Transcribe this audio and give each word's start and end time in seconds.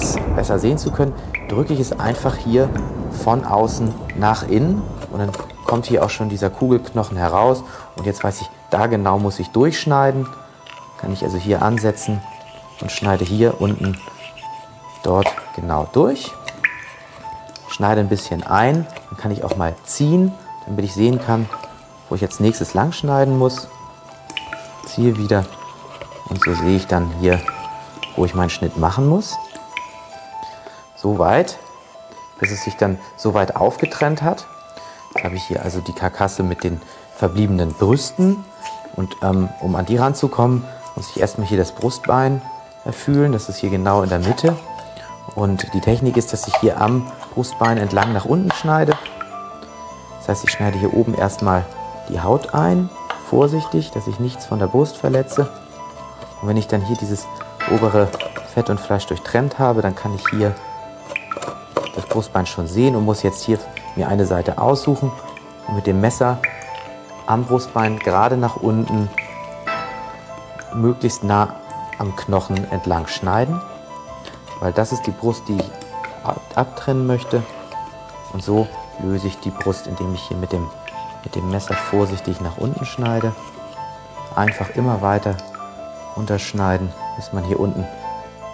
das 0.00 0.16
besser 0.34 0.58
sehen 0.58 0.78
zu 0.78 0.90
können, 0.90 1.12
drücke 1.48 1.74
ich 1.74 1.80
es 1.80 1.98
einfach 1.98 2.36
hier 2.36 2.68
von 3.22 3.44
außen 3.44 3.92
nach 4.16 4.48
innen 4.48 4.82
und 5.12 5.18
dann 5.18 5.30
kommt 5.66 5.86
hier 5.86 6.04
auch 6.04 6.10
schon 6.10 6.28
dieser 6.28 6.50
Kugelknochen 6.50 7.16
heraus 7.16 7.62
und 7.96 8.06
jetzt 8.06 8.24
weiß 8.24 8.40
ich, 8.40 8.50
da 8.70 8.86
genau 8.86 9.18
muss 9.18 9.38
ich 9.38 9.50
durchschneiden. 9.50 10.26
Kann 10.98 11.12
ich 11.12 11.22
also 11.22 11.36
hier 11.36 11.62
ansetzen 11.62 12.20
und 12.80 12.90
schneide 12.90 13.24
hier 13.24 13.60
unten 13.60 13.98
dort 15.02 15.26
genau 15.56 15.88
durch. 15.92 16.32
Schneide 17.68 18.00
ein 18.00 18.08
bisschen 18.08 18.42
ein, 18.42 18.86
dann 19.08 19.18
kann 19.18 19.30
ich 19.30 19.44
auch 19.44 19.56
mal 19.56 19.74
ziehen, 19.84 20.32
damit 20.66 20.84
ich 20.84 20.94
sehen 20.94 21.20
kann, 21.20 21.48
wo 22.08 22.14
ich 22.14 22.20
jetzt 22.20 22.40
nächstes 22.40 22.74
lang 22.74 22.92
schneiden 22.92 23.38
muss. 23.38 23.68
Ziehe 24.86 25.16
wieder 25.16 25.44
und 26.28 26.42
so 26.42 26.54
sehe 26.54 26.76
ich 26.76 26.86
dann 26.86 27.10
hier, 27.20 27.40
wo 28.16 28.24
ich 28.24 28.34
meinen 28.34 28.50
Schnitt 28.50 28.76
machen 28.76 29.06
muss. 29.06 29.36
So 31.00 31.18
weit, 31.18 31.58
bis 32.40 32.50
es 32.50 32.64
sich 32.64 32.76
dann 32.76 32.98
so 33.16 33.32
weit 33.32 33.56
aufgetrennt 33.56 34.22
hat. 34.22 34.46
Jetzt 35.14 35.24
habe 35.24 35.36
ich 35.36 35.44
hier 35.44 35.62
also 35.62 35.80
die 35.80 35.94
Karkasse 35.94 36.42
mit 36.42 36.62
den 36.62 36.80
verbliebenen 37.16 37.72
Brüsten. 37.72 38.44
Und 38.96 39.16
ähm, 39.22 39.48
um 39.60 39.76
an 39.76 39.86
die 39.86 39.96
ranzukommen, 39.96 40.62
muss 40.96 41.08
ich 41.10 41.20
erstmal 41.20 41.46
hier 41.46 41.56
das 41.56 41.72
Brustbein 41.72 42.42
fühlen. 42.92 43.32
Das 43.32 43.48
ist 43.48 43.58
hier 43.58 43.70
genau 43.70 44.02
in 44.02 44.10
der 44.10 44.18
Mitte. 44.18 44.56
Und 45.34 45.72
die 45.72 45.80
Technik 45.80 46.18
ist, 46.18 46.34
dass 46.34 46.46
ich 46.46 46.56
hier 46.56 46.78
am 46.80 47.10
Brustbein 47.32 47.78
entlang 47.78 48.12
nach 48.12 48.26
unten 48.26 48.52
schneide. 48.52 48.92
Das 50.18 50.28
heißt, 50.28 50.44
ich 50.44 50.50
schneide 50.50 50.78
hier 50.78 50.92
oben 50.92 51.14
erstmal 51.14 51.64
die 52.10 52.20
Haut 52.20 52.52
ein, 52.52 52.90
vorsichtig, 53.28 53.90
dass 53.92 54.06
ich 54.06 54.20
nichts 54.20 54.44
von 54.44 54.58
der 54.58 54.66
Brust 54.66 54.98
verletze. 54.98 55.48
Und 56.42 56.48
wenn 56.48 56.58
ich 56.58 56.68
dann 56.68 56.82
hier 56.82 56.96
dieses 56.96 57.26
obere 57.70 58.08
Fett 58.52 58.68
und 58.68 58.80
Fleisch 58.80 59.06
durchtrennt 59.06 59.58
habe, 59.58 59.80
dann 59.80 59.94
kann 59.94 60.14
ich 60.14 60.28
hier 60.28 60.54
Brustbein 62.10 62.44
schon 62.44 62.66
sehen 62.66 62.94
und 62.94 63.04
muss 63.06 63.22
jetzt 63.22 63.42
hier 63.42 63.58
mir 63.96 64.08
eine 64.08 64.26
Seite 64.26 64.58
aussuchen 64.58 65.10
und 65.66 65.76
mit 65.76 65.86
dem 65.86 66.00
Messer 66.00 66.38
am 67.26 67.44
Brustbein 67.44 67.98
gerade 67.98 68.36
nach 68.36 68.56
unten 68.56 69.08
möglichst 70.74 71.24
nah 71.24 71.54
am 71.98 72.14
Knochen 72.16 72.70
entlang 72.70 73.06
schneiden, 73.06 73.60
weil 74.60 74.72
das 74.72 74.92
ist 74.92 75.06
die 75.06 75.10
Brust, 75.10 75.48
die 75.48 75.56
ich 75.56 75.70
abtrennen 76.54 77.06
möchte. 77.06 77.42
Und 78.32 78.42
so 78.42 78.66
löse 79.02 79.26
ich 79.26 79.38
die 79.40 79.50
Brust, 79.50 79.86
indem 79.86 80.14
ich 80.14 80.22
hier 80.22 80.36
mit 80.36 80.52
dem, 80.52 80.66
mit 81.24 81.34
dem 81.34 81.50
Messer 81.50 81.74
vorsichtig 81.74 82.40
nach 82.40 82.58
unten 82.58 82.84
schneide. 82.84 83.32
Einfach 84.36 84.70
immer 84.70 85.02
weiter 85.02 85.36
unterschneiden, 86.16 86.92
bis 87.16 87.32
man 87.32 87.44
hier 87.44 87.58
unten 87.58 87.86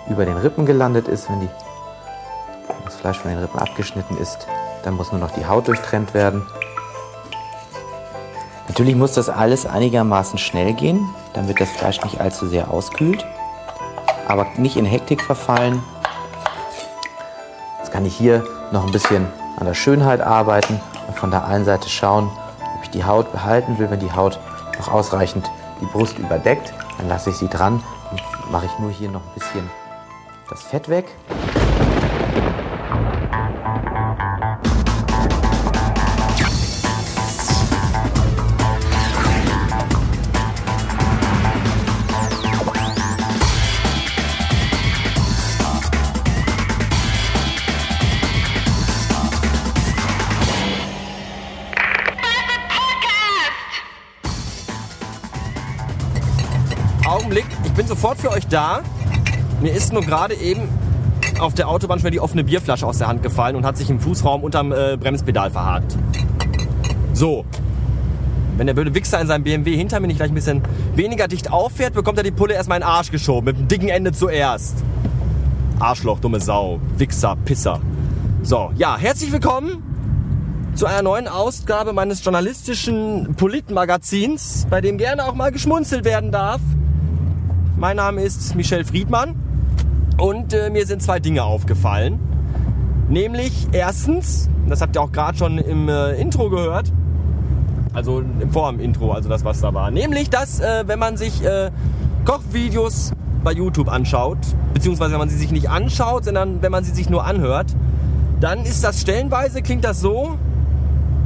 über 0.09 0.25
den 0.25 0.37
Rippen 0.37 0.67
gelandet 0.67 1.09
ist. 1.09 1.29
Wenn, 1.31 1.41
die, 1.41 1.49
das 2.87 2.97
Fleisch 2.97 3.19
von 3.19 3.31
den 3.31 3.41
Rippen 3.41 3.61
abgeschnitten 3.61 4.17
ist, 4.17 4.47
dann 4.85 4.95
muss 4.95 5.13
nur 5.13 5.21
noch 5.21 5.33
die 5.33 5.47
Haut 5.47 5.69
durchtrennt 5.69 6.15
werden. 6.15 6.47
Natürlich 8.69 8.95
muss 8.95 9.13
das 9.13 9.29
alles 9.29 9.67
einigermaßen 9.67 10.39
schnell 10.39 10.73
gehen, 10.73 11.09
damit 11.35 11.61
das 11.61 11.71
Fleisch 11.71 12.03
nicht 12.03 12.21
allzu 12.21 12.47
sehr 12.47 12.71
auskühlt, 12.71 13.27
aber 14.29 14.47
nicht 14.57 14.77
in 14.77 14.85
Hektik 14.85 15.23
verfallen. 15.23 15.83
Jetzt 17.79 17.93
kann 17.93 18.05
ich 18.05 18.17
hier 18.17 18.45
noch 18.73 18.85
ein 18.85 18.93
bisschen 18.93 19.27
an 19.59 19.67
der 19.67 19.75
Schönheit 19.75 20.21
arbeiten 20.21 20.81
und 21.09 21.17
von 21.17 21.31
der 21.31 21.47
einen 21.47 21.65
Seite 21.65 21.89
schauen, 21.89 22.31
ob 22.77 22.83
ich 22.83 22.91
die 22.91 23.05
Haut 23.05 23.33
behalten 23.33 23.79
will. 23.79 23.91
Wenn 23.91 24.01
die 24.01 24.13
Haut 24.13 24.39
noch 24.79 24.93
ausreichend 24.93 25.51
die 25.81 25.87
Brust 25.87 26.19
überdeckt, 26.19 26.73
dann 26.99 27.09
lasse 27.09 27.31
ich 27.31 27.37
sie 27.37 27.49
dran 27.49 27.83
und 28.11 28.51
mache 28.51 28.67
ich 28.67 28.79
nur 28.79 28.91
hier 28.91 29.11
noch 29.11 29.23
ein 29.23 29.35
bisschen 29.35 29.71
das 30.49 30.63
Fett 30.63 30.89
weg. 30.89 31.07
Bin 57.77 57.87
sofort 57.87 58.19
für 58.19 58.31
euch 58.31 58.47
da. 58.47 58.81
Mir 59.61 59.73
ist 59.73 59.93
nur 59.93 60.03
gerade 60.03 60.35
eben 60.35 60.63
auf 61.39 61.53
der 61.53 61.69
Autobahn 61.69 61.99
schnell 61.99 62.11
die 62.11 62.21
offene 62.21 62.43
Bierflasche 62.43 62.87
aus 62.87 62.99
der 62.99 63.07
Hand 63.07 63.23
gefallen 63.23 63.55
und 63.55 63.67
hat 63.67 63.77
sich 63.77 63.91
im 63.91 64.01
Fußraum 64.01 64.43
unterm 64.43 64.73
äh, 64.73 64.97
Bremspedal 64.97 65.51
verhakt. 65.51 65.97
So. 67.13 67.45
Wenn 68.57 68.67
der 68.67 68.73
blöde 68.73 68.95
Wichser 68.95 69.21
in 69.21 69.27
seinem 69.27 69.45
BMW 69.45 69.77
hinter 69.77 70.01
mir 70.01 70.07
nicht 70.07 70.17
gleich 70.17 70.31
ein 70.31 70.35
bisschen 70.35 70.63
weniger 70.95 71.29
dicht 71.29 71.53
auffährt, 71.53 71.93
bekommt 71.93 72.17
er 72.17 72.25
die 72.25 72.31
Pulle 72.31 72.55
erstmal 72.55 72.79
in 72.79 72.83
den 72.83 72.89
Arsch 72.89 73.11
geschoben. 73.11 73.45
Mit 73.45 73.59
dem 73.59 73.69
dicken 73.69 73.89
Ende 73.91 74.13
zuerst. 74.13 74.77
Arschloch, 75.79 76.21
dumme 76.21 76.41
Sau, 76.41 76.81
Wichser, 76.97 77.37
Pisser. 77.45 77.81
So, 78.43 78.71
ja, 78.77 78.97
herzlich 78.97 79.31
willkommen 79.31 79.83
zu 80.75 80.87
einer 80.87 81.03
neuen 81.03 81.29
Ausgabe 81.29 81.93
meines 81.93 82.25
journalistischen 82.25 83.35
Politmagazins, 83.37 84.67
bei 84.71 84.81
dem 84.81 84.97
gerne 84.97 85.27
auch 85.27 85.35
mal 85.35 85.53
geschmunzelt 85.53 86.07
werden 86.07 86.33
darf. 86.33 86.61
Mein 87.79 87.97
Name 87.97 88.23
ist 88.23 88.55
Michel 88.55 88.87
Friedmann 88.87 89.35
und 90.17 90.55
äh, 90.55 90.71
mir 90.71 90.87
sind 90.87 91.03
zwei 91.03 91.21
Dinge 91.21 91.45
aufgefallen. 91.45 92.19
Nämlich 93.11 93.69
erstens, 93.73 94.49
das 94.67 94.81
habt 94.81 94.97
ihr 94.97 95.03
auch 95.03 95.13
gerade 95.13 95.37
schon 95.37 95.59
im 95.59 95.91
äh, 95.91 96.13
Intro 96.13 96.49
gehört, 96.49 96.91
also 97.93 98.21
im 98.21 98.51
vor 98.51 98.73
dem 98.73 98.81
Intro, 98.81 99.13
also 99.13 99.29
das 99.29 99.45
was 99.45 99.61
da 99.61 99.75
war. 99.75 99.91
Nämlich, 99.91 100.31
dass 100.31 100.59
äh, 100.59 100.85
wenn 100.87 100.99
man 100.99 101.19
sich 101.19 101.45
äh, 101.45 101.71
Kochvideos 102.25 103.13
bei 103.45 103.53
YouTube 103.53 103.93
anschaut, 103.93 104.39
beziehungsweise 104.73 105.13
wenn 105.13 105.19
man 105.19 105.29
sie 105.29 105.37
sich 105.37 105.53
nicht 105.53 105.69
anschaut, 105.69 106.25
sondern 106.25 106.63
wenn 106.63 106.73
man 106.73 106.83
sie 106.83 106.93
sich 106.93 107.11
nur 107.11 107.27
anhört, 107.27 107.77
dann 108.41 108.61
ist 108.61 108.85
das 108.85 109.03
stellenweise, 109.03 109.61
klingt 109.61 109.85
das 109.85 110.01
so, 110.01 110.39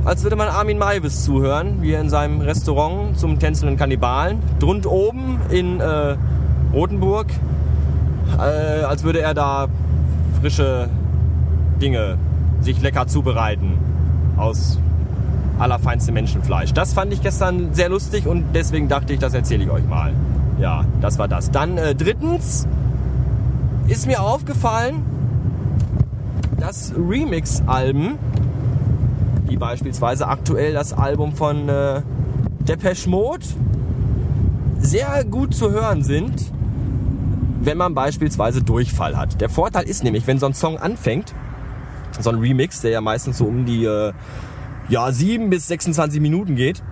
als 0.04 0.24
würde 0.24 0.34
man 0.34 0.48
Armin 0.48 0.78
Maivis 0.78 1.22
zuhören, 1.22 1.80
wie 1.80 1.92
er 1.92 2.00
in 2.00 2.10
seinem 2.10 2.40
Restaurant 2.40 3.16
zum 3.16 3.38
tänzelnden 3.38 3.76
Kannibalen, 3.76 4.40
drund 4.58 4.84
oben 4.86 5.38
in 5.50 5.78
äh, 5.78 6.16
Rotenburg, 6.72 7.26
äh, 8.38 8.82
als 8.84 9.02
würde 9.02 9.20
er 9.20 9.34
da 9.34 9.68
frische 10.40 10.88
Dinge 11.80 12.16
sich 12.60 12.80
lecker 12.80 13.06
zubereiten 13.06 13.78
aus 14.36 14.78
allerfeinstem 15.58 16.14
Menschenfleisch. 16.14 16.72
Das 16.72 16.92
fand 16.94 17.12
ich 17.12 17.22
gestern 17.22 17.74
sehr 17.74 17.88
lustig 17.88 18.26
und 18.26 18.44
deswegen 18.54 18.88
dachte 18.88 19.12
ich, 19.12 19.18
das 19.18 19.34
erzähle 19.34 19.64
ich 19.64 19.70
euch 19.70 19.86
mal. 19.86 20.12
Ja, 20.58 20.84
das 21.00 21.18
war 21.18 21.28
das. 21.28 21.50
Dann 21.50 21.78
äh, 21.78 21.94
drittens 21.94 22.66
ist 23.86 24.06
mir 24.06 24.22
aufgefallen, 24.22 25.02
dass 26.58 26.92
Remix-Alben, 26.96 28.18
wie 29.46 29.56
beispielsweise 29.56 30.28
aktuell 30.28 30.72
das 30.74 30.92
Album 30.92 31.32
von 31.32 31.68
äh, 31.68 32.02
Depeche 32.60 33.08
Mode, 33.08 33.46
sehr 34.78 35.24
gut 35.24 35.54
zu 35.54 35.70
hören 35.70 36.02
sind, 36.02 36.52
wenn 37.60 37.78
man 37.78 37.94
beispielsweise 37.94 38.62
Durchfall 38.62 39.16
hat. 39.16 39.40
Der 39.40 39.48
Vorteil 39.48 39.84
ist 39.84 40.02
nämlich, 40.02 40.26
wenn 40.26 40.38
so 40.38 40.46
ein 40.46 40.54
Song 40.54 40.78
anfängt, 40.78 41.34
so 42.18 42.30
ein 42.30 42.38
Remix, 42.38 42.80
der 42.80 42.90
ja 42.90 43.00
meistens 43.00 43.38
so 43.38 43.44
um 43.44 43.64
die 43.66 43.84
äh, 43.84 44.12
ja, 44.88 45.12
7 45.12 45.50
bis 45.50 45.68
26 45.68 46.20
Minuten 46.20 46.56
geht, 46.56 46.82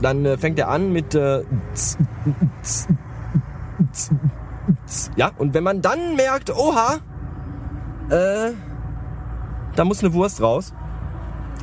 dann 0.00 0.24
äh, 0.24 0.36
fängt 0.36 0.58
er 0.58 0.68
an 0.68 0.92
mit 0.92 1.14
äh, 1.14 1.42
ja, 5.16 5.30
und 5.38 5.54
wenn 5.54 5.64
man 5.64 5.80
dann 5.80 6.14
merkt, 6.16 6.50
oha, 6.54 6.98
äh, 8.10 8.52
da 9.74 9.84
muss 9.84 10.02
eine 10.02 10.12
Wurst 10.12 10.40
raus. 10.40 10.72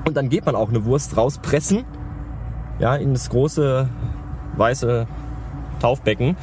Und 0.06 0.18
dann 0.18 0.30
geht 0.30 0.46
man 0.46 0.56
auch 0.56 0.70
eine 0.70 0.86
Wurst 0.86 1.16
rauspressen, 1.16 1.86
ja, 2.80 2.96
in 2.96 3.14
das 3.14 3.30
große 3.30 3.88
weiße 4.58 5.08
Taufbecken. 5.80 6.36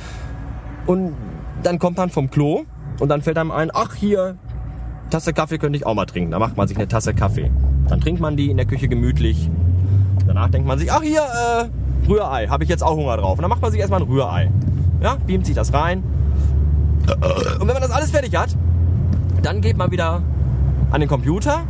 Und 0.86 1.14
dann 1.62 1.78
kommt 1.78 1.96
man 1.96 2.10
vom 2.10 2.30
Klo 2.30 2.64
und 2.98 3.08
dann 3.08 3.22
fällt 3.22 3.38
einem 3.38 3.50
ein, 3.50 3.70
ach 3.72 3.94
hier, 3.94 4.36
Tasse 5.10 5.32
Kaffee 5.32 5.58
könnte 5.58 5.76
ich 5.76 5.86
auch 5.86 5.94
mal 5.94 6.06
trinken. 6.06 6.30
Da 6.30 6.38
macht 6.38 6.56
man 6.56 6.68
sich 6.68 6.76
eine 6.76 6.88
Tasse 6.88 7.14
Kaffee. 7.14 7.50
Dann 7.88 8.00
trinkt 8.00 8.20
man 8.20 8.36
die 8.36 8.50
in 8.50 8.56
der 8.56 8.66
Küche 8.66 8.88
gemütlich. 8.88 9.50
Danach 10.26 10.48
denkt 10.48 10.68
man 10.68 10.78
sich, 10.78 10.92
ach 10.92 11.02
hier, 11.02 11.22
äh, 11.22 12.08
Rührei, 12.08 12.46
habe 12.46 12.62
ich 12.62 12.70
jetzt 12.70 12.82
auch 12.82 12.96
Hunger 12.96 13.16
drauf. 13.16 13.38
Und 13.38 13.42
dann 13.42 13.50
macht 13.50 13.62
man 13.62 13.70
sich 13.72 13.80
erstmal 13.80 14.00
ein 14.00 14.06
Rührei. 14.06 14.50
Ja, 15.02 15.16
beamt 15.26 15.46
sich 15.46 15.54
das 15.54 15.72
rein. 15.72 16.04
Und 17.06 17.66
wenn 17.66 17.74
man 17.74 17.82
das 17.82 17.90
alles 17.90 18.10
fertig 18.10 18.36
hat, 18.36 18.56
dann 19.42 19.60
geht 19.60 19.76
man 19.76 19.90
wieder 19.90 20.22
an 20.90 21.00
den 21.00 21.08
Computer 21.08 21.62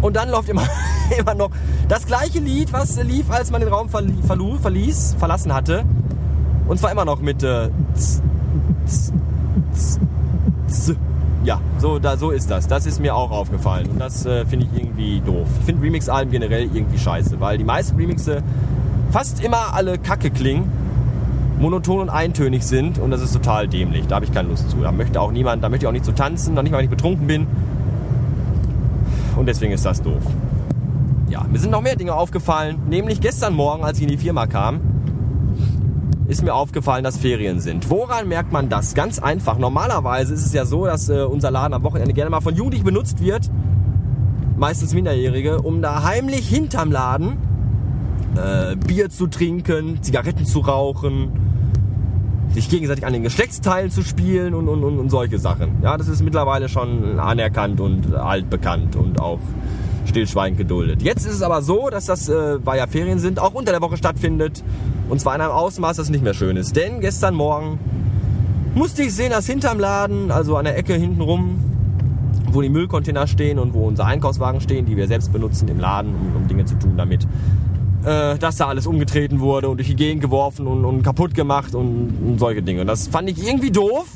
und 0.00 0.16
dann 0.16 0.30
läuft 0.30 0.48
immer, 0.48 0.62
immer 1.18 1.34
noch 1.34 1.50
das 1.88 2.06
gleiche 2.06 2.38
Lied, 2.38 2.72
was 2.72 3.02
lief, 3.02 3.30
als 3.30 3.50
man 3.50 3.60
den 3.60 3.70
Raum 3.70 3.88
verließ, 3.88 5.16
verlassen 5.18 5.52
hatte. 5.52 5.84
Und 6.68 6.78
zwar 6.78 6.92
immer 6.92 7.04
noch 7.04 7.20
mit 7.20 7.42
äh, 7.42 7.70
Ja, 11.44 11.60
so, 11.78 11.98
da, 11.98 12.16
so 12.16 12.30
ist 12.30 12.50
das. 12.50 12.66
Das 12.66 12.84
ist 12.84 13.00
mir 13.00 13.14
auch 13.14 13.30
aufgefallen. 13.30 13.88
Und 13.90 14.00
das 14.00 14.26
äh, 14.26 14.44
finde 14.44 14.66
ich 14.66 14.80
irgendwie 14.80 15.20
doof. 15.20 15.46
Ich 15.60 15.66
finde 15.66 15.82
Remix-Alben 15.82 16.30
generell 16.30 16.64
irgendwie 16.64 16.98
scheiße, 16.98 17.40
weil 17.40 17.58
die 17.58 17.64
meisten 17.64 17.96
Remixe 17.96 18.42
fast 19.10 19.42
immer 19.42 19.72
alle 19.74 19.98
kacke 19.98 20.30
klingen, 20.30 20.70
monoton 21.58 22.00
und 22.00 22.10
eintönig 22.10 22.66
sind 22.66 22.98
und 22.98 23.10
das 23.10 23.22
ist 23.22 23.32
total 23.32 23.68
dämlich. 23.68 24.06
Da 24.06 24.16
habe 24.16 24.24
ich 24.24 24.32
keine 24.32 24.48
Lust 24.48 24.70
zu. 24.70 24.76
Da 24.78 24.92
möchte 24.92 25.20
auch 25.20 25.32
niemand, 25.32 25.62
da 25.64 25.68
möchte 25.68 25.84
ich 25.84 25.88
auch 25.88 25.92
nicht 25.92 26.04
zu 26.04 26.12
tanzen, 26.12 26.54
noch 26.54 26.62
nicht 26.62 26.72
mal, 26.72 26.78
wenn 26.78 26.84
ich 26.84 26.90
betrunken 26.90 27.26
bin. 27.26 27.46
Und 29.36 29.46
deswegen 29.46 29.72
ist 29.72 29.84
das 29.84 30.02
doof. 30.02 30.22
Ja, 31.30 31.44
mir 31.44 31.58
sind 31.58 31.70
noch 31.70 31.82
mehr 31.82 31.96
Dinge 31.96 32.14
aufgefallen. 32.14 32.78
Nämlich 32.88 33.20
gestern 33.20 33.54
Morgen, 33.54 33.84
als 33.84 33.98
ich 33.98 34.04
in 34.04 34.10
die 34.10 34.18
Firma 34.18 34.46
kam, 34.46 34.80
ist 36.28 36.42
mir 36.42 36.54
aufgefallen, 36.54 37.02
dass 37.04 37.16
Ferien 37.16 37.58
sind. 37.58 37.88
Woran 37.90 38.28
merkt 38.28 38.52
man 38.52 38.68
das? 38.68 38.94
Ganz 38.94 39.18
einfach. 39.18 39.58
Normalerweise 39.58 40.34
ist 40.34 40.44
es 40.44 40.52
ja 40.52 40.66
so, 40.66 40.84
dass 40.84 41.08
äh, 41.08 41.22
unser 41.22 41.50
Laden 41.50 41.72
am 41.72 41.82
Wochenende 41.82 42.12
gerne 42.12 42.30
mal 42.30 42.42
von 42.42 42.54
Jugendlichen 42.54 42.84
benutzt 42.84 43.20
wird, 43.20 43.50
meistens 44.58 44.92
Minderjährige, 44.92 45.62
um 45.62 45.80
da 45.80 46.02
heimlich 46.02 46.46
hinterm 46.46 46.92
Laden 46.92 47.38
äh, 48.36 48.76
Bier 48.76 49.08
zu 49.08 49.26
trinken, 49.28 50.02
Zigaretten 50.02 50.44
zu 50.44 50.60
rauchen, 50.60 51.30
sich 52.52 52.68
gegenseitig 52.68 53.06
an 53.06 53.14
den 53.14 53.22
Geschlechtsteilen 53.22 53.90
zu 53.90 54.02
spielen 54.02 54.52
und, 54.52 54.68
und, 54.68 54.84
und, 54.84 54.98
und 54.98 55.10
solche 55.10 55.38
Sachen. 55.38 55.82
Ja, 55.82 55.96
das 55.96 56.08
ist 56.08 56.22
mittlerweile 56.22 56.68
schon 56.68 57.18
anerkannt 57.18 57.80
und 57.80 58.14
altbekannt 58.14 58.96
und 58.96 59.18
auch 59.18 59.40
stillschweigend 60.04 60.58
geduldet. 60.58 61.02
Jetzt 61.02 61.26
ist 61.26 61.34
es 61.34 61.42
aber 61.42 61.62
so, 61.62 61.88
dass 61.88 62.04
das, 62.04 62.28
äh, 62.28 62.64
weil 62.66 62.76
ja 62.76 62.86
Ferien 62.86 63.18
sind, 63.18 63.38
auch 63.40 63.54
unter 63.54 63.72
der 63.72 63.80
Woche 63.80 63.96
stattfindet. 63.96 64.62
Und 65.08 65.20
zwar 65.20 65.34
in 65.34 65.40
einem 65.40 65.52
Ausmaß, 65.52 65.96
das 65.96 66.10
nicht 66.10 66.22
mehr 66.22 66.34
schön 66.34 66.56
ist. 66.56 66.76
Denn 66.76 67.00
gestern 67.00 67.34
Morgen 67.34 67.78
musste 68.74 69.02
ich 69.02 69.14
sehen, 69.14 69.30
dass 69.30 69.46
hinterm 69.46 69.78
Laden, 69.78 70.30
also 70.30 70.56
an 70.56 70.64
der 70.64 70.76
Ecke 70.76 70.94
hinten 70.94 71.20
rum, 71.20 71.60
wo 72.50 72.62
die 72.62 72.68
Müllcontainer 72.68 73.26
stehen 73.26 73.58
und 73.58 73.74
wo 73.74 73.86
unsere 73.86 74.08
Einkaufswagen 74.08 74.60
stehen, 74.60 74.86
die 74.86 74.96
wir 74.96 75.06
selbst 75.06 75.32
benutzen 75.32 75.68
im 75.68 75.80
Laden, 75.80 76.14
um, 76.14 76.42
um 76.42 76.48
Dinge 76.48 76.64
zu 76.64 76.78
tun 76.78 76.94
damit, 76.96 77.26
äh, 78.04 78.38
dass 78.38 78.56
da 78.56 78.68
alles 78.68 78.86
umgetreten 78.86 79.40
wurde 79.40 79.68
und 79.68 79.78
durch 79.78 79.88
die 79.88 79.96
Gegend 79.96 80.22
geworfen 80.22 80.66
und, 80.66 80.84
und 80.84 81.02
kaputt 81.02 81.34
gemacht 81.34 81.74
und, 81.74 82.12
und 82.24 82.38
solche 82.38 82.62
Dinge. 82.62 82.82
Und 82.82 82.86
das 82.86 83.08
fand 83.08 83.28
ich 83.28 83.46
irgendwie 83.46 83.70
doof 83.70 84.06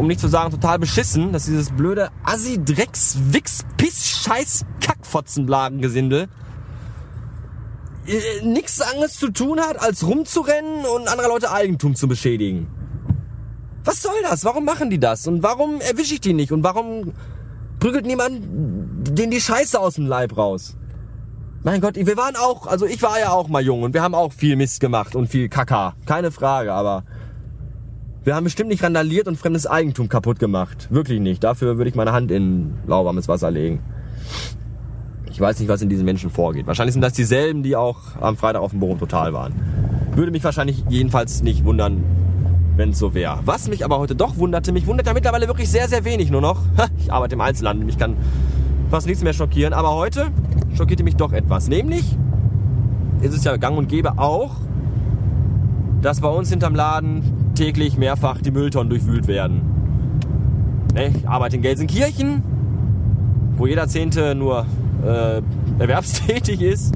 um 0.00 0.06
nicht 0.06 0.20
zu 0.20 0.28
sagen 0.28 0.50
total 0.50 0.78
beschissen, 0.78 1.32
dass 1.32 1.44
dieses 1.44 1.70
blöde 1.70 2.08
Assi, 2.24 2.58
Drecks, 2.64 3.18
Wix, 3.32 3.66
Piss, 3.76 4.08
Scheiß, 4.08 4.64
Kackfotzenblagengesindel 4.80 6.28
äh, 8.10 8.44
nichts 8.44 8.80
anderes 8.80 9.14
zu 9.14 9.30
tun 9.30 9.60
hat, 9.60 9.80
als 9.80 10.06
rumzurennen 10.06 10.84
und 10.84 11.08
andere 11.08 11.28
Leute 11.28 11.50
Eigentum 11.52 11.94
zu 11.94 12.08
beschädigen. 12.08 12.68
Was 13.84 14.02
soll 14.02 14.20
das? 14.22 14.44
Warum 14.44 14.64
machen 14.64 14.90
die 14.90 14.98
das? 14.98 15.26
Und 15.26 15.42
warum 15.42 15.80
erwische 15.80 16.14
ich 16.14 16.20
die 16.20 16.34
nicht? 16.34 16.52
Und 16.52 16.62
warum 16.62 17.12
prügelt 17.78 18.04
niemand 18.04 18.42
denen 19.18 19.30
die 19.30 19.40
Scheiße 19.40 19.78
aus 19.78 19.94
dem 19.94 20.06
Leib 20.06 20.36
raus? 20.36 20.76
Mein 21.62 21.80
Gott, 21.80 21.96
wir 21.96 22.16
waren 22.16 22.36
auch, 22.36 22.66
also 22.66 22.86
ich 22.86 23.02
war 23.02 23.18
ja 23.18 23.30
auch 23.30 23.48
mal 23.48 23.62
jung 23.62 23.82
und 23.82 23.94
wir 23.94 24.02
haben 24.02 24.14
auch 24.14 24.32
viel 24.32 24.56
Mist 24.56 24.80
gemacht 24.80 25.14
und 25.14 25.28
viel 25.28 25.48
Kaka. 25.48 25.94
Keine 26.06 26.30
Frage, 26.30 26.72
aber 26.72 27.04
wir 28.24 28.34
haben 28.34 28.44
bestimmt 28.44 28.70
nicht 28.70 28.82
randaliert 28.82 29.28
und 29.28 29.36
fremdes 29.36 29.66
Eigentum 29.66 30.08
kaputt 30.08 30.38
gemacht. 30.38 30.88
Wirklich 30.90 31.20
nicht. 31.20 31.44
Dafür 31.44 31.78
würde 31.78 31.88
ich 31.88 31.94
meine 31.94 32.12
Hand 32.12 32.30
in 32.30 32.74
lauwarmes 32.86 33.28
Wasser 33.28 33.50
legen. 33.50 33.82
Ich 35.40 35.42
weiß 35.42 35.58
nicht, 35.58 35.70
was 35.70 35.80
in 35.80 35.88
diesen 35.88 36.04
Menschen 36.04 36.28
vorgeht. 36.28 36.66
Wahrscheinlich 36.66 36.92
sind 36.92 37.00
das 37.00 37.14
dieselben, 37.14 37.62
die 37.62 37.74
auch 37.74 37.96
am 38.20 38.36
Freitag 38.36 38.60
auf 38.60 38.72
dem 38.72 38.80
Bochum 38.80 38.98
Total 38.98 39.32
waren. 39.32 39.54
Würde 40.14 40.32
mich 40.32 40.44
wahrscheinlich 40.44 40.84
jedenfalls 40.90 41.42
nicht 41.42 41.64
wundern, 41.64 42.04
wenn 42.76 42.90
es 42.90 42.98
so 42.98 43.14
wäre. 43.14 43.38
Was 43.46 43.66
mich 43.66 43.82
aber 43.82 43.98
heute 43.98 44.14
doch 44.14 44.36
wunderte, 44.36 44.70
mich 44.70 44.86
wundert 44.86 45.06
ja 45.06 45.14
mittlerweile 45.14 45.46
wirklich 45.48 45.70
sehr, 45.70 45.88
sehr 45.88 46.04
wenig 46.04 46.30
nur 46.30 46.42
noch. 46.42 46.60
Ich 46.98 47.10
arbeite 47.10 47.36
im 47.36 47.40
Einzelhandel, 47.40 47.86
mich 47.86 47.96
kann 47.96 48.18
fast 48.90 49.06
nichts 49.06 49.22
mehr 49.22 49.32
schockieren. 49.32 49.72
Aber 49.72 49.94
heute 49.94 50.26
schockierte 50.76 51.04
mich 51.04 51.16
doch 51.16 51.32
etwas. 51.32 51.68
Nämlich 51.68 52.18
ist 53.22 53.34
es 53.34 53.42
ja 53.42 53.56
gang 53.56 53.78
und 53.78 53.88
gäbe 53.88 54.18
auch, 54.18 54.56
dass 56.02 56.20
bei 56.20 56.28
uns 56.28 56.50
hinterm 56.50 56.74
Laden 56.74 57.54
täglich 57.54 57.96
mehrfach 57.96 58.42
die 58.42 58.50
Mülltonnen 58.50 58.90
durchwühlt 58.90 59.26
werden. 59.26 59.62
Ne, 60.92 61.14
ich 61.16 61.26
arbeite 61.26 61.56
in 61.56 61.62
Gelsenkirchen, 61.62 62.42
wo 63.56 63.66
jeder 63.66 63.88
Zehnte 63.88 64.34
nur 64.34 64.66
äh, 65.04 65.42
erwerbstätig 65.78 66.60
ist 66.60 66.94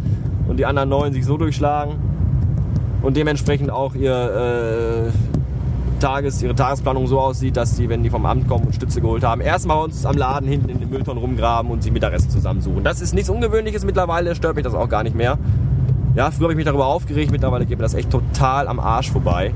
und 0.48 0.58
die 0.58 0.66
anderen 0.66 0.88
neun 0.88 1.12
sich 1.12 1.24
so 1.24 1.36
durchschlagen 1.36 1.94
und 3.02 3.16
dementsprechend 3.16 3.70
auch 3.70 3.94
ihr 3.94 5.10
äh, 5.10 5.10
Tages, 6.00 6.42
ihre 6.42 6.54
Tagesplanung 6.54 7.06
so 7.06 7.18
aussieht, 7.20 7.56
dass 7.56 7.76
die, 7.76 7.88
wenn 7.88 8.02
die 8.02 8.10
vom 8.10 8.26
Amt 8.26 8.48
kommen 8.48 8.66
und 8.66 8.74
Stütze 8.74 9.00
geholt 9.00 9.24
haben, 9.24 9.40
erstmal 9.40 9.82
uns 9.84 10.04
am 10.04 10.16
Laden 10.16 10.48
hinten 10.48 10.68
in 10.68 10.80
den 10.80 10.90
Mülltonnen 10.90 11.22
rumgraben 11.22 11.70
und 11.70 11.82
sich 11.82 11.92
Mittagessen 11.92 12.30
zusammensuchen. 12.30 12.84
Das 12.84 13.00
ist 13.00 13.14
nichts 13.14 13.30
Ungewöhnliches 13.30 13.84
mittlerweile, 13.84 14.34
stört 14.34 14.56
mich 14.56 14.64
das 14.64 14.74
auch 14.74 14.88
gar 14.88 15.02
nicht 15.02 15.16
mehr. 15.16 15.38
Ja, 16.14 16.30
früher 16.30 16.44
habe 16.44 16.52
ich 16.52 16.56
mich 16.56 16.66
darüber 16.66 16.86
aufgeregt, 16.86 17.30
mittlerweile 17.30 17.66
geht 17.66 17.78
mir 17.78 17.84
das 17.84 17.94
echt 17.94 18.10
total 18.10 18.68
am 18.68 18.80
Arsch 18.80 19.10
vorbei 19.10 19.52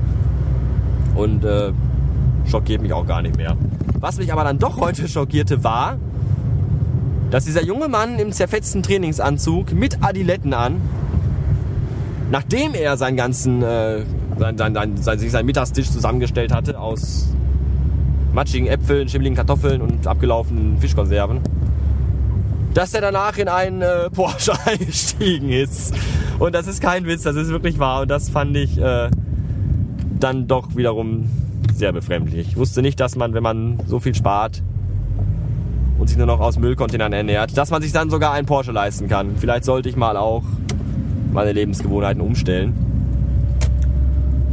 und 1.15 1.45
äh, 1.45 1.71
schockiert 2.45 2.81
mich 2.81 2.93
auch 2.93 3.05
gar 3.05 3.21
nicht 3.21 3.37
mehr. 3.37 3.55
Was 3.99 4.17
mich 4.17 4.31
aber 4.31 4.43
dann 4.43 4.59
doch 4.59 4.79
heute 4.79 5.07
schockierte 5.07 5.63
war, 5.63 5.97
dass 7.31 7.45
dieser 7.45 7.63
junge 7.63 7.87
Mann 7.87 8.17
im 8.19 8.31
zerfetzten 8.31 8.83
Trainingsanzug 8.83 9.73
mit 9.73 10.03
Adiletten 10.03 10.53
an, 10.53 10.81
nachdem 12.31 12.73
er 12.73 12.97
seinen 12.97 13.17
ganzen, 13.17 13.61
äh, 13.61 14.03
sein, 14.37 14.57
sein, 14.57 14.73
sein, 14.73 14.97
sein, 14.97 15.19
sich 15.19 15.31
seinen 15.31 15.45
Mittagstisch 15.45 15.91
zusammengestellt 15.91 16.53
hatte 16.53 16.79
aus 16.79 17.29
matschigen 18.33 18.67
Äpfeln, 18.67 19.09
schimmeligen 19.09 19.35
Kartoffeln 19.35 19.81
und 19.81 20.05
abgelaufenen 20.05 20.77
Fischkonserven, 20.79 21.41
dass 22.73 22.93
er 22.93 23.01
danach 23.01 23.37
in 23.37 23.47
einen 23.47 23.81
äh, 23.81 24.09
Porsche 24.13 24.53
eingestiegen 24.65 25.49
ist. 25.49 25.93
Und 26.37 26.55
das 26.55 26.67
ist 26.67 26.81
kein 26.81 27.05
Witz, 27.05 27.23
das 27.23 27.35
ist 27.35 27.49
wirklich 27.49 27.79
wahr. 27.79 28.03
Und 28.03 28.07
das 28.09 28.29
fand 28.29 28.55
ich 28.55 28.77
äh, 28.77 29.09
dann 30.19 30.47
doch 30.47 30.75
wiederum 30.75 31.29
sehr 31.73 31.91
befremdlich. 31.91 32.49
Ich 32.49 32.57
wusste 32.57 32.81
nicht, 32.81 32.99
dass 32.99 33.15
man, 33.15 33.33
wenn 33.33 33.43
man 33.43 33.79
so 33.87 33.99
viel 33.99 34.15
spart 34.15 34.61
und 35.99 36.07
sich 36.07 36.17
nur 36.17 36.25
noch 36.25 36.39
aus 36.39 36.57
Müllcontainern 36.57 37.13
ernährt, 37.13 37.57
dass 37.57 37.69
man 37.69 37.81
sich 37.81 37.91
dann 37.91 38.09
sogar 38.09 38.31
einen 38.33 38.47
Porsche 38.47 38.71
leisten 38.71 39.07
kann. 39.07 39.35
Vielleicht 39.37 39.65
sollte 39.65 39.89
ich 39.89 39.95
mal 39.95 40.17
auch 40.17 40.43
meine 41.31 41.51
Lebensgewohnheiten 41.51 42.21
umstellen. 42.21 42.73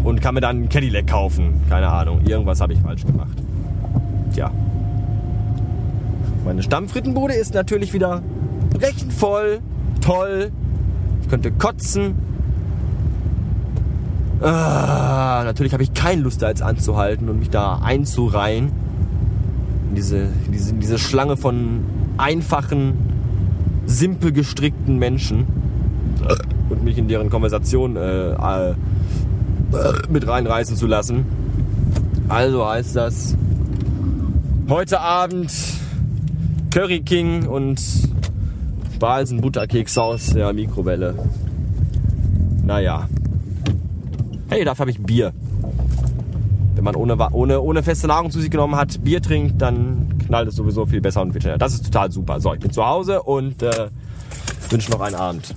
Und 0.04 0.20
kann 0.20 0.34
mir 0.34 0.40
dann 0.40 0.56
einen 0.56 0.69
Cadillac 0.69 1.06
kaufen. 1.06 1.62
Keine 1.69 1.88
Ahnung. 1.88 2.20
Irgendwas 2.26 2.61
habe 2.61 2.73
ich 2.73 2.80
falsch 2.80 3.04
gemacht. 3.04 3.38
Tja. 4.32 4.50
Meine 6.44 6.62
Stammfrittenbude 6.62 7.35
ist 7.35 7.54
natürlich 7.54 7.92
wieder 7.92 8.23
recht 8.78 9.12
voll. 9.12 9.61
Toll. 10.00 10.52
Ich 11.23 11.28
könnte 11.28 11.50
kotzen. 11.50 12.14
Ah, 14.40 15.42
natürlich 15.44 15.73
habe 15.73 15.82
ich 15.82 15.94
keine 15.94 16.23
Lust, 16.23 16.42
da 16.42 16.50
jetzt 16.50 16.62
anzuhalten 16.62 17.28
und 17.28 17.38
mich 17.38 17.50
da 17.50 17.80
einzureihen. 17.82 18.71
Diese, 19.95 20.28
diese, 20.52 20.75
diese 20.75 20.99
Schlange 20.99 21.37
von 21.37 21.81
einfachen, 22.19 22.95
simpel 23.87 24.33
gestrickten 24.33 24.99
Menschen 24.99 25.47
und 26.69 26.85
mich 26.85 26.99
in 26.99 27.09
deren 27.09 27.31
Konversation 27.31 27.97
äh, 27.97 28.31
äh, 28.31 28.75
mit 30.09 30.26
reinreißen 30.26 30.76
zu 30.76 30.87
lassen. 30.87 31.25
Also 32.28 32.66
heißt 32.66 32.97
das 32.97 33.37
heute 34.69 35.00
Abend 35.00 35.52
Curry 36.71 37.00
King 37.00 37.47
und 37.47 37.81
Balsen 38.99 39.40
Butterkeks 39.40 39.97
aus 39.99 40.26
der 40.28 40.52
Mikrowelle. 40.52 41.14
Naja. 42.64 43.09
Hey, 44.49 44.64
dafür 44.64 44.81
habe 44.81 44.90
ich 44.90 45.00
Bier. 45.00 45.33
Man 46.87 46.95
ohne, 46.95 47.16
ohne, 47.33 47.61
ohne 47.61 47.83
feste 47.83 48.07
Nahrung 48.07 48.31
zu 48.31 48.40
sich 48.40 48.49
genommen 48.49 48.76
hat, 48.76 49.02
Bier 49.02 49.21
trinkt, 49.21 49.61
dann 49.61 50.07
knallt 50.25 50.50
es 50.50 50.55
sowieso 50.55 50.87
viel 50.87 51.00
besser 51.00 51.21
und 51.21 51.33
viel 51.33 51.40
schneller. 51.43 51.59
Das 51.59 51.75
ist 51.75 51.85
total 51.85 52.12
super. 52.12 52.38
So, 52.38 52.55
ich 52.55 52.61
bin 52.61 52.71
zu 52.71 52.87
Hause 52.87 53.25
und 53.25 53.61
äh, 53.61 53.88
wünsche 54.71 54.93
noch 54.93 55.00
einen 55.00 55.16
Abend. 55.16 55.52